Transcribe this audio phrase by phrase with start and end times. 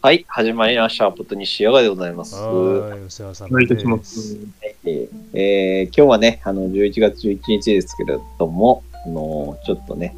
[0.00, 1.10] はい、始まりました。
[1.10, 2.36] ポットにしやがでございます。
[2.36, 4.36] はーい、お世話さお願いいまでたしますす。。
[4.62, 10.14] えーえー今日はね、あの、11月11日ですけれども、あのちょっとね、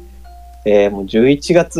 [0.65, 1.79] えーもう11月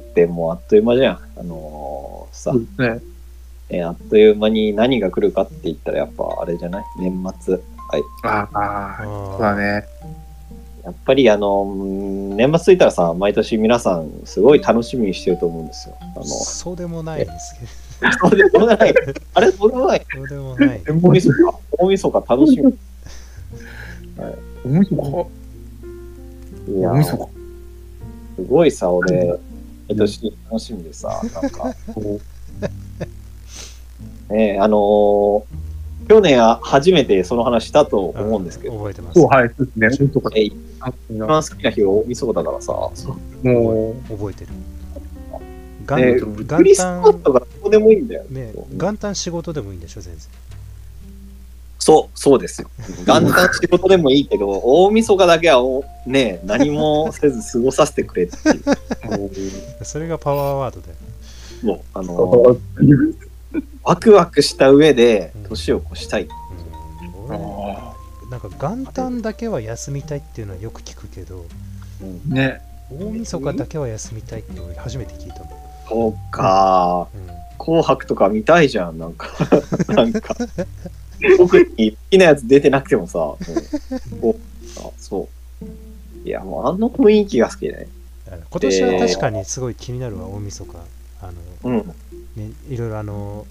[0.00, 1.18] ってもうあっという間じゃん。
[1.38, 3.00] あのさ、そうですね。
[3.70, 6.84] えーあっという間に何が来るかって言ったらやっぱあれじゃない？
[7.00, 7.54] 年末。
[7.54, 7.60] は
[7.98, 8.02] い。
[8.22, 9.84] ああ、そうだね。
[10.84, 15.96] やっぱりあの、うん年末ついたらさ、毎年皆さんすごい楽しみにしてると思うんですよ。
[16.00, 17.66] あの、そうでもないですけ
[18.20, 18.94] そうでもない。
[19.34, 20.00] あれ、そうでもない。
[20.00, 20.82] ど、そうでもない。
[20.86, 21.34] 大晦日、
[21.78, 22.78] 大晦日楽しみ。
[24.64, 25.02] おみそか。
[26.72, 27.26] いやおみそか。
[28.36, 29.38] すごいさ、俺、
[29.88, 31.74] 毎年楽しみでさ、なんか、
[34.28, 35.42] ねあのー
[36.08, 39.20] 去年は初めてその話したと思うんですけど、覚えてます。
[39.20, 40.08] そう、はい、そうですね。
[40.34, 40.54] え一
[41.18, 44.50] 番好きな日は大晦日だからさ、も覚えてる。
[45.86, 48.24] 元ね、元クリスマスとかどこでもいいんだよ。
[48.28, 50.22] ね、元旦仕事でもいいんでしょ、全然。
[51.78, 52.68] そう、そうですよ。
[53.06, 58.64] 元旦仕事でもいいけど、 大晦日だけはおね、何もせず過ごさせてくれっていう。
[59.84, 60.94] それがパワーワードだよ。
[61.62, 62.58] もう、あう、のー
[63.86, 66.22] ワクワクした上で年を越したい。
[66.22, 66.30] うん
[68.30, 71.44] なんか元旦だけは休みたいっていうのはよく聞くけど、
[72.02, 72.60] あ、ね。
[72.90, 75.50] 大晦日だけは休みたいって俺初めて聞いたの。
[75.88, 77.08] そうか。
[77.14, 79.28] うん紅白とか見たいじゃん、なんか。
[79.88, 80.36] なんか。
[81.38, 85.28] 特に好きなやつ出てなくてもさ、もうこうさそ
[86.24, 86.28] う。
[86.28, 87.88] いや、もうあの雰囲気が好きでね。
[88.50, 90.72] 今年は確かにすごい気になるわ、大晦日。
[91.22, 91.32] あ
[91.64, 91.94] の、うん。
[92.36, 93.46] ね、いろいろあの、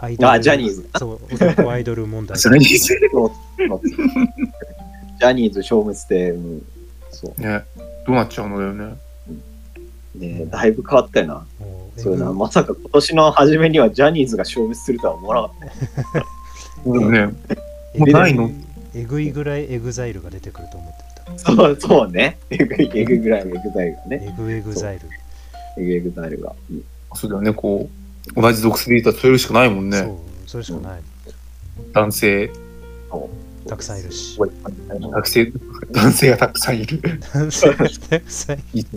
[0.00, 2.38] アイドルあジャニーズそう、男アイドル問題。
[2.38, 3.30] それにせそう
[3.68, 6.62] そうジャニーズ消滅で、うん、
[7.10, 7.40] そう。
[7.40, 7.62] ね。
[8.06, 8.96] どうなっちゃうのだよね。
[10.14, 11.46] ねだいぶ変わったよな。
[11.96, 12.32] そうな。
[12.32, 15.54] まさか今年の初めにはジャニーズが消滅するとは思わなか
[16.18, 16.22] っ
[16.84, 16.90] た。
[16.90, 17.28] うんね。
[17.94, 18.50] えもうないの？
[18.94, 21.38] えぐいぐらいエグザイルが出てくると思ってた。
[21.38, 22.38] そう、そうね。
[22.48, 24.34] エグい、エグぐらいのエグザイルがね。
[24.38, 25.08] エグエグザイル。
[25.82, 26.54] エグエグザイルが。
[26.70, 27.99] うんそうだよね、こう、
[28.34, 29.98] 同じ属性でいたらそれしかないもんね。
[29.98, 31.00] そう、それしかない。
[31.92, 32.50] 男性、
[33.66, 34.38] たくさんいるし。
[34.38, 35.52] 学生、
[35.90, 37.00] 男性がたくさんいる。
[37.32, 38.88] 男性がたくさんいる。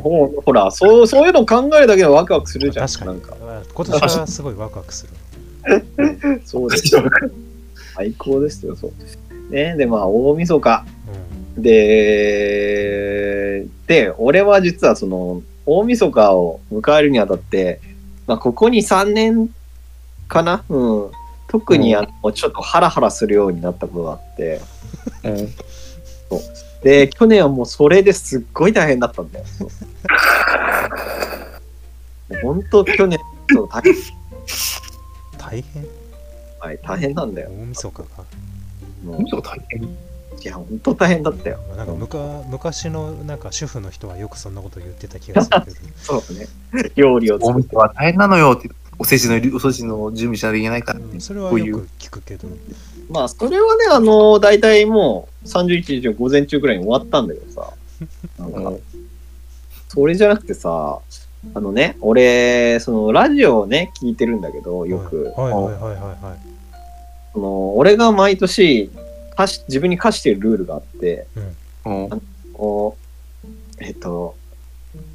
[0.00, 2.88] ほほら、そう、そういうの考えるだけでワクワクするじゃん。
[2.88, 3.36] 確かにか。。
[3.74, 5.12] 今年はすごいワクワクする。
[6.46, 7.02] そうですよ。
[7.96, 8.92] 最高ですよ、そう。
[9.52, 10.84] ね、で、まあ、大晦日。
[11.58, 17.80] うで、で、俺は実はその、大晦日を迎えるにあたって、
[18.26, 19.50] まあ、ここに3年
[20.28, 20.64] かな？
[20.68, 21.10] うん。
[21.48, 24.60] 特にあの、ちょっとハラハラするようになったことがあって、
[25.24, 25.48] うん
[26.82, 29.44] で、去年はもうそれですっごい大変だったんだよ。
[32.42, 33.18] 本当、去年、
[33.52, 33.96] そう大変,、ん。
[35.38, 35.86] 大変？
[36.60, 37.50] はい、大変なんだよ。
[37.50, 38.24] 大晦日か。
[39.04, 39.96] もうおみそか大変？
[40.42, 41.58] いや、本当大変だったよ。
[41.76, 45.76] なんかむか昔のなんか主婦の人はよくそんなこと言ってた気がするけど。
[46.22, 46.46] そうね。
[46.94, 47.76] 料理をお作って。
[47.76, 48.70] は大変なのよって。
[48.98, 51.20] おせちの、おせちの準備しなきゃいけないからってうん。
[51.20, 52.48] それはよく聞くけど。
[53.10, 57.72] まあ、それはね、あの、大体もう31日の午前中ぐらいに終わったんだけどさ。
[58.38, 58.72] なんか、
[59.88, 60.98] それじゃなくてさ、
[61.54, 65.32] あのね、俺、その、ラジオをね、聞いてるんだけど、よく。
[65.36, 66.56] はいはいはいはいはい。
[67.32, 68.90] その、俺が毎年、
[69.36, 71.26] 課し自分に課してるルールがあって、
[71.84, 73.06] うんこう
[73.78, 74.34] えっと、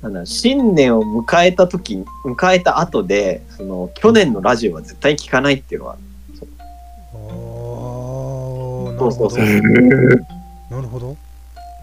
[0.02, 5.98] なんだ、新年を迎えた時に、迎えた後で、その、去年のラジオは絶対聞かないっていうのは、
[7.14, 9.12] あーなるほど。
[9.12, 9.46] そうそうそう
[10.70, 11.18] なるほど。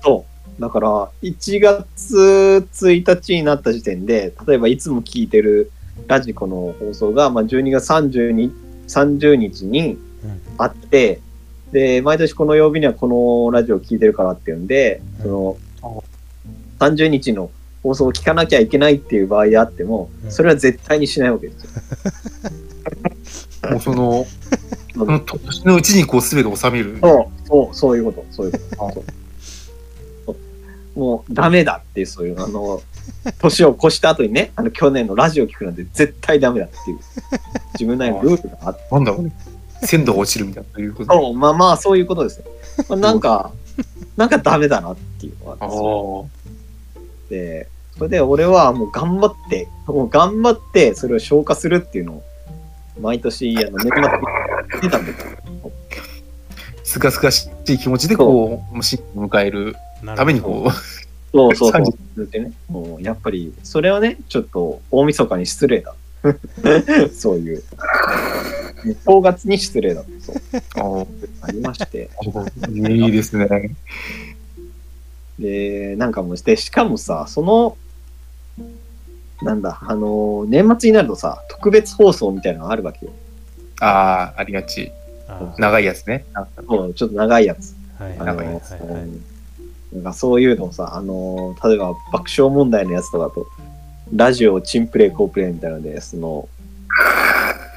[0.02, 0.24] そ
[0.58, 0.60] う。
[0.60, 5.70] だから、1月1日になった時点で、例えばいつも聞いてる
[6.06, 8.52] ラジコの放送が、まあ、12月30日
[8.86, 11.20] ,30 日にうんあって、
[11.72, 15.56] で、毎年この曜日にはこのラジオを聞いてるからっていうんで、うんその、
[16.78, 17.50] 30日の
[17.82, 21.70] 放送を聞かなきゃいけないっていう場合であっても、うんそれは絶対にしないわけですよ。
[23.70, 24.26] もうその、
[24.94, 26.98] その年のうちにこう全て収める。
[27.00, 29.04] そう、そう、そういうこと、そういうこと。
[30.98, 32.82] もうダメだっていう、そういう、あの、
[33.38, 36.98] 年を越した後にね、あの、去年のラジオ聞くなんて絶対ダメだっていう、
[37.74, 39.32] 自分なりのルールがあって、なんだろうね。
[39.82, 41.12] 鮮度が落ちるみたいなということ。
[41.12, 42.44] そうまあまあ、そういうことですよ。
[42.88, 43.52] まあ、 なんか、
[44.16, 45.66] なんかダメだなっていうのがああ
[46.26, 46.28] っ
[47.28, 47.30] てあ。
[47.30, 52.22] で、それで俺はもう頑張って、もう頑張ってそれを消化するっていうのを、
[53.00, 53.90] 毎年、あの、年
[54.80, 55.72] 末たんだけど、
[56.84, 59.76] すがすがしい気持ちでこう、新年を迎える
[60.16, 60.70] ためにこ
[61.32, 61.82] そうそうそう
[62.16, 62.30] 30。
[62.30, 65.94] でね、もうやっぱり、それはね、ちょっと大晦日に失礼だ。
[67.12, 67.62] そういう。
[69.04, 70.02] 正月に失礼だ。
[70.22, 71.06] そう。
[71.42, 72.10] あありまして。
[72.22, 73.76] ーいいですね。
[75.38, 77.76] で、なんかもうして、しかもさ、その、
[79.42, 83.12] なんだ、あの、年末になるとさ、特別放送みたいなのがあるわけよ。
[83.80, 84.92] ああ、ありがち。
[85.58, 86.24] 長いやつね。
[86.32, 87.76] なんかもうちょっと長いやつ。
[87.98, 88.62] はいはいあのはいはいはい。
[89.92, 93.46] なんかそういうのをさ、あの、例えば爆笑問題のやつとかだと、
[94.12, 96.48] ラジオ、チンプレイ、コープレイみたいなので、その、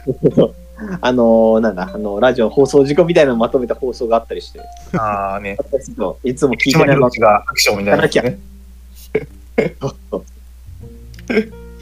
[1.01, 4.61] あの、なんだ、あの、ラジオの放送事故みたいなのをまとめた放送があったりして、
[4.97, 5.57] ああね。
[6.23, 8.39] いつも聞いてないのがアクションみたいなね。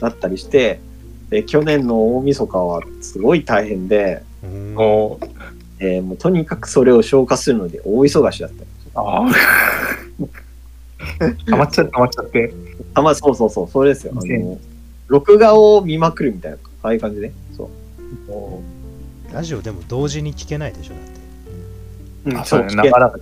[0.00, 0.80] だったりして、
[1.30, 5.26] で、去年の大晦日はすごい大変で、うんもう、
[5.78, 9.00] えーもうとにかくそれを消化するので大忙しだった。
[9.00, 9.30] ああ。
[11.46, 12.54] 溜まっちゃって、溜まっちゃって。
[12.94, 14.12] あ、まあそうそうそう、それですよ。
[14.16, 14.58] あ2000の、
[15.08, 17.32] 録画を見まくるみたいな、ああいう感じね。
[17.56, 17.68] そう。
[19.30, 21.20] もラジオでも同時に聞けないでしょだって
[22.30, 22.74] うあ、そそううね。
[22.74, 23.18] 聞けなかなか。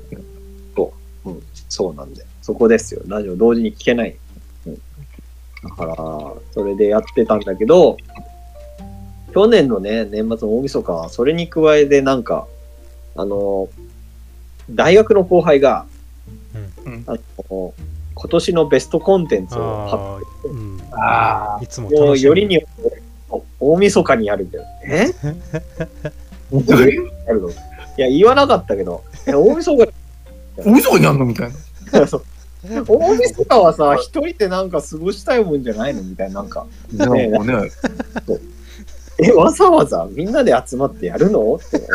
[1.24, 2.24] うん、そうなんで。
[2.42, 3.02] そこですよ。
[3.06, 4.16] ラジオ同時に聞けない。
[4.66, 4.74] うん、
[5.62, 5.94] だから、
[6.52, 7.96] それでやってたんだけど、
[9.34, 12.46] 去年のね、年末の大晦日は、それに加えてなんか、
[13.14, 13.68] あの、
[14.70, 15.86] 大学の後輩が、
[16.84, 17.16] うんあ
[17.50, 17.74] の
[18.20, 22.77] 今年のベストコンテンツを発ああ、うん、あーいつも表楽しみよりによって
[23.72, 24.64] 大晦日にやるんだよ。
[24.84, 25.12] え？
[27.26, 27.50] やるの。
[27.50, 27.52] い
[27.96, 29.92] や、言わなかったけど、え大晦日。
[30.56, 31.24] 大晦日にやんの？
[31.26, 31.50] みたい
[31.92, 32.06] な。
[32.06, 32.24] そう。
[32.86, 36.02] 大晦日はさ、一人でなんか過ごしたいもんじゃないの？
[36.02, 36.66] みたいな、なんか。
[36.92, 37.70] でももうね、
[39.18, 41.56] え、わざわざみんなで集まってやるの？
[41.56, 41.88] って思う。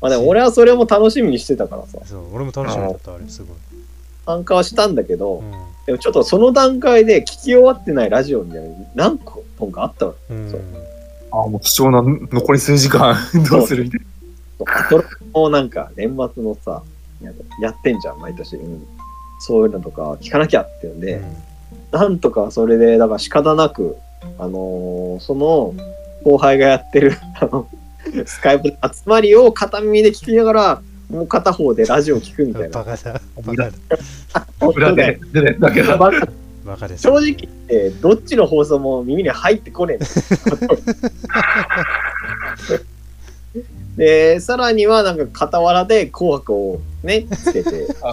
[0.00, 3.56] まあでも俺はそれも楽しみにしてたからさ、そう俺も楽しみだったあれすごい、
[4.24, 5.52] 参加はしたんだけど、うん
[5.86, 10.14] でもちょっとその段階で聞き終わってないラジオみたいな何個本かあったの。
[10.30, 10.60] うんそう
[11.32, 13.14] ああ、もう貴重な残り数時間、
[13.48, 13.84] どうする？
[13.84, 14.00] みたい
[14.66, 16.82] アトロクもなんか年末のさ、
[17.22, 18.56] ややってんじゃん、毎年。
[18.56, 18.82] うん。
[19.38, 21.36] そういうのとか聞かなきゃっていうんで、うん
[21.92, 23.96] なんとかそれで、だから仕方なく、
[24.38, 25.74] あのーその
[26.24, 27.68] 後輩がやってる、あの、
[28.26, 32.84] スカイプの集まりを片耳で聞きながら、もう片方でラジオ聞くみたいな。
[32.84, 34.66] バカだバカ。
[34.68, 36.28] 裏で、で、だけど、バカ
[36.64, 39.98] バカです正直言って、どっちの放送も耳に入ってこね
[43.96, 48.12] え で、さらにはなんか傍らで紅白をね、つけて、あ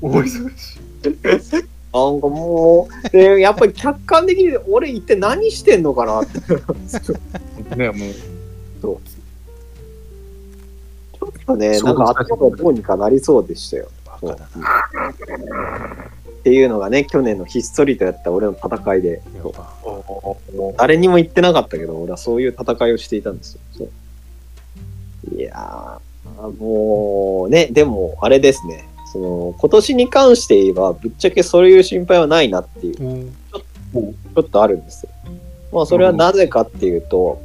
[0.00, 0.80] 大忙しい。
[1.94, 6.38] なんかもう、で、やっぱり客観的に俺一体何してんのかなって。
[7.76, 13.88] ね、もう、ちょっとね、なんか頭がどうにかなりそうでしたよ。
[16.40, 19.22] っていうのがね、去年のひっそりとやった俺の戦いで、
[20.76, 23.88] 誰にも言ってなかったけど、俺はそういう戦いをしていたんですよ。
[25.36, 33.32] いやー、もうね、でもあれですね、その今年に関して言えば、ぶっちゃけそういう心配はないなっていう、うん。
[33.32, 35.10] ちょっとあるんですよ。
[35.72, 37.40] まあ、それはなぜかっていうと、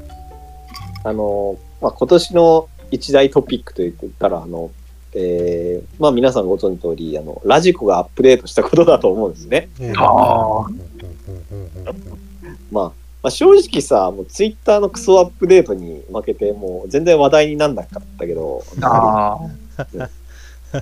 [1.04, 4.72] あの、まあ、今年の一大トピックと言ったら、あの、
[5.14, 9.69] えーまあ皆さんご存知の通り、あの、ラジコがアップデートしたことだと思うんですね。
[9.80, 12.84] うんあーうんうんうんうんまあ、
[13.22, 19.40] まあ、正直さ、もうツイッターのクソアップデートに負けて、もう全然話題になんなかったけど、あ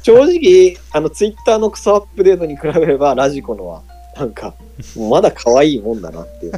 [0.03, 3.81] 正直、あのツイッターのクソアップデートに比べれば、ラジコのは、
[4.15, 4.53] なんか、
[4.95, 6.53] もうまだ可愛いもんだなっていう。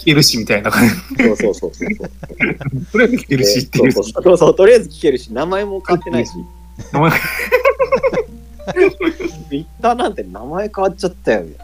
[0.00, 0.94] 聞けるし、みたいな感じ。
[1.24, 2.86] そうそうそうそうそう。
[2.92, 3.92] とりあえず聞けるしっていう。
[3.92, 6.32] そうそうそうそう、とりあえず聞けるし、名前も変わってないし、
[6.92, 7.16] 名前ツ
[9.54, 11.54] イッターなんて名前変わっちゃったよね。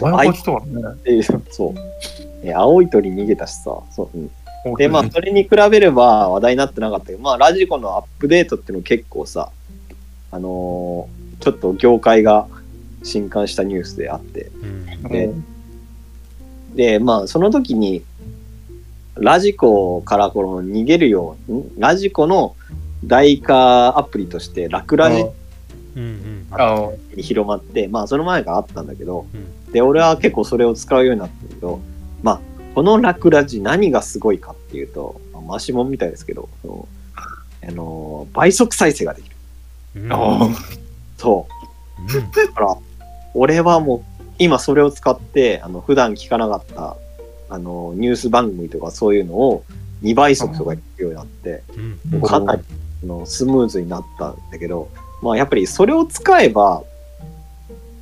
[0.00, 1.22] 名前変わってたわね。
[1.50, 1.74] そう。
[2.42, 3.76] え青い鳥逃げたしさ。
[3.90, 9.50] そううん、で、まあ、あ、それに比べれば話題になってなかったけど、まあ、ラジコのアップデートっていうの結構さ、
[10.30, 12.46] あのーちょっと業界が
[13.02, 15.30] 震撼したニュースであって、うんで
[16.76, 18.02] で、まあ、その時に、
[19.14, 22.54] ラジコからこの逃げるよう、んラジコの
[23.04, 25.22] 代化アプリとして、ラクラジ
[25.96, 26.46] うんうん。
[26.50, 29.72] あに広まって、まあ、その前からあったんだけど、うん。
[29.72, 31.80] で、俺は結構それを使うようになったんだけど、
[32.22, 32.40] まあ、
[32.74, 39.36] このラクラジ何がすごいかっていうと、まあ、マシモンみたいですけど、あのー倍速再生ができる。
[39.96, 40.12] うん。
[40.12, 40.48] あ。
[41.16, 41.46] そ
[41.98, 42.18] う。
[42.18, 42.30] うん。
[42.30, 42.76] だから、
[43.34, 46.96] 俺はもう、今それを使って、あの、普段聞かなかった、
[47.48, 49.64] あの、ニュース番組とかそういうのを
[50.02, 51.62] 2倍速とか聞くようになって、
[52.10, 52.62] うんかなり
[53.02, 54.88] あのスムーズになったんだけど、
[55.22, 56.82] まあやっぱりそれを使えば、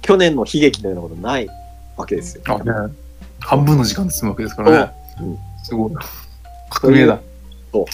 [0.02, 1.48] 去年の悲劇のようなことない
[1.96, 2.42] わけですよ。
[2.46, 2.94] あ、ね。
[3.40, 4.92] 半分の時間で済むわけですからね。
[5.20, 5.92] うんすごい。
[6.68, 7.18] 革命だ。
[7.72, 7.86] と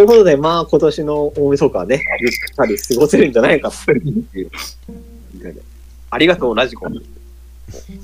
[0.00, 4.50] いうことで、まあ、今年の大晦日はね、ゆったり過ごせるんじゃないかという。
[6.10, 7.02] ありがとう、ラジコン。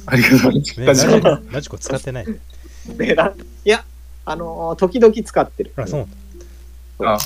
[0.06, 0.80] ありがとうございます。
[0.80, 2.26] ね、ラジラジコラジコ使ってない。
[2.26, 3.84] いや、
[4.24, 5.72] あのー時々使ってる。
[5.76, 6.06] あ、そう。
[7.04, 7.18] あ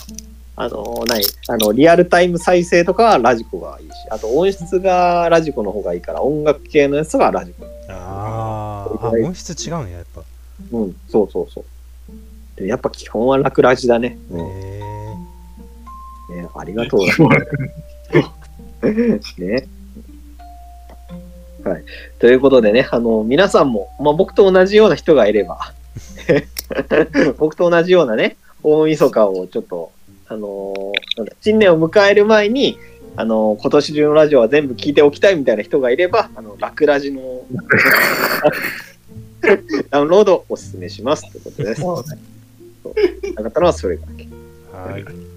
[0.57, 7.67] あのー何あの、リアルタイム再生とかはラジコがいいし、あと音質がラジコの方がいいから、音楽系のやつがラジコ。
[7.89, 10.23] あーあ、音質違うんや、やっぱ。
[10.73, 11.65] うん、そうそうそう。
[12.57, 14.17] でやっぱ基本は楽ラジだね。
[14.31, 14.41] へうん
[16.39, 17.01] えね、ありがとう。
[19.43, 19.67] ね。
[21.65, 21.85] はい。
[22.19, 25.73] ということでね、あの、皆さんも、まあ、僕と同じような人がいれば、
[27.39, 29.91] 僕と同じようなね、大晦日をちょっと、
[30.27, 30.95] あのー
[31.41, 32.79] 新年を迎える前に、
[33.17, 37.23] あのー今年中のラジオは全部聞いておきたいみたいな人がいれば、あの、ラクラジの
[39.91, 41.83] ダウンロードをお勧めしますということです。
[43.35, 44.29] なかったのはそれだけ。
[44.73, 45.34] はい。